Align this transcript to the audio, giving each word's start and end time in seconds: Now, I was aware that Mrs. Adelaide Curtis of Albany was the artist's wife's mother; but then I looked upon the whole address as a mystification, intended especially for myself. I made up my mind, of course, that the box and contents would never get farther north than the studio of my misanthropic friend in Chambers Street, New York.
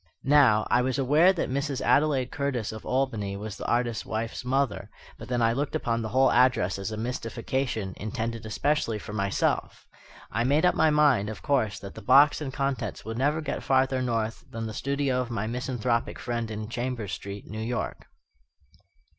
Now, 0.23 0.65
I 0.71 0.81
was 0.81 0.97
aware 0.97 1.31
that 1.31 1.47
Mrs. 1.51 1.79
Adelaide 1.79 2.31
Curtis 2.31 2.71
of 2.71 2.87
Albany 2.87 3.37
was 3.37 3.55
the 3.55 3.67
artist's 3.67 4.03
wife's 4.03 4.43
mother; 4.43 4.89
but 5.19 5.27
then 5.27 5.43
I 5.43 5.53
looked 5.53 5.75
upon 5.75 6.01
the 6.01 6.09
whole 6.09 6.31
address 6.31 6.79
as 6.79 6.91
a 6.91 6.97
mystification, 6.97 7.93
intended 7.97 8.43
especially 8.43 8.97
for 8.97 9.13
myself. 9.13 9.85
I 10.31 10.43
made 10.43 10.65
up 10.65 10.73
my 10.73 10.89
mind, 10.89 11.29
of 11.29 11.43
course, 11.43 11.77
that 11.77 11.93
the 11.93 12.01
box 12.01 12.41
and 12.41 12.51
contents 12.51 13.05
would 13.05 13.19
never 13.19 13.41
get 13.41 13.61
farther 13.61 14.01
north 14.01 14.43
than 14.49 14.65
the 14.65 14.73
studio 14.73 15.21
of 15.21 15.29
my 15.29 15.45
misanthropic 15.45 16.17
friend 16.17 16.49
in 16.49 16.67
Chambers 16.67 17.11
Street, 17.13 17.45
New 17.45 17.61
York. 17.61 18.07